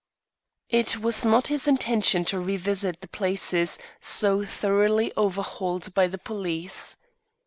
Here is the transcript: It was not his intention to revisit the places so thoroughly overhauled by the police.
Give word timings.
It 0.71 0.99
was 0.99 1.23
not 1.23 1.45
his 1.49 1.67
intention 1.67 2.25
to 2.25 2.39
revisit 2.39 3.01
the 3.01 3.07
places 3.07 3.77
so 3.99 4.43
thoroughly 4.43 5.13
overhauled 5.15 5.93
by 5.93 6.07
the 6.07 6.17
police. 6.17 6.95